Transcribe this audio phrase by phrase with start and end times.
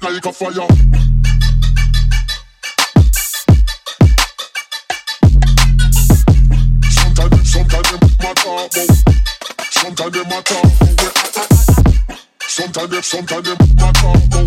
[0.00, 1.07] Like a fire.
[12.68, 14.44] Sometimes them, sometimes them matter, but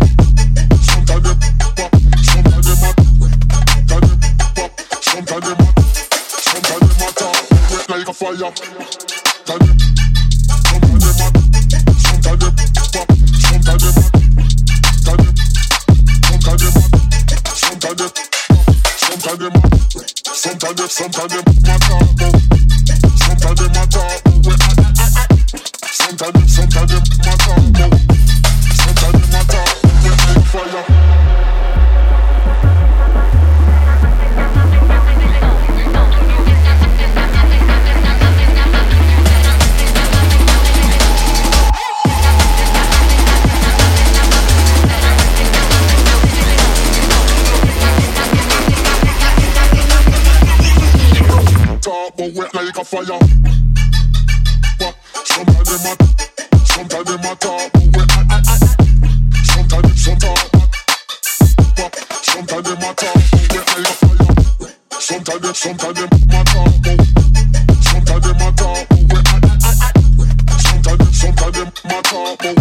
[0.78, 1.36] sometimes them
[1.74, 1.90] pop,
[2.22, 3.02] sometimes them matter,
[3.82, 4.70] sometimes them pop,
[5.02, 5.82] sometimes them matter,
[6.38, 7.30] sometimes them matter.
[7.74, 8.38] Wet like a fire.
[8.38, 9.78] Sometimes them,
[10.62, 11.42] sometimes them matter,
[11.98, 12.54] sometimes them
[12.92, 13.10] pop,
[13.42, 14.30] sometimes them matter,
[15.02, 15.34] sometimes them,
[16.22, 18.10] sometimes them matter, sometimes them,
[18.94, 21.58] sometimes them matter, sometimes them, sometimes them matter,
[22.02, 22.30] but
[23.18, 24.06] sometimes them matter.
[24.46, 24.62] Wet,
[25.82, 28.01] sometimes them, sometimes them matter, but
[51.92, 53.18] Talk but wet like a fire.
[54.78, 56.08] But sometimes them matter,
[56.64, 58.08] sometimes them matter, but wet.
[59.44, 60.48] Sometimes them, sometimes,
[61.76, 61.92] but
[62.24, 64.32] sometimes them matter, but wet like a fire.
[65.00, 66.96] Sometimes them, sometimes them matter, but
[67.84, 69.28] sometimes them matter, but wet.
[70.64, 72.56] Sometimes them, sometimes them matter, but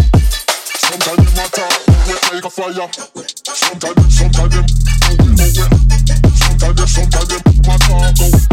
[0.76, 2.88] sometimes them matter, but wet like a fire.
[3.48, 4.68] Sometimes sometimes them.
[6.36, 8.51] Sometimes them, sometimes them matter, but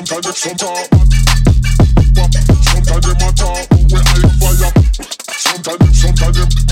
[0.00, 0.88] Sometimes them, sometimes
[2.16, 2.32] pop,
[2.64, 3.52] sometimes them matter.
[3.92, 4.72] We high fire.
[5.28, 6.69] Sometimes them, sometimes them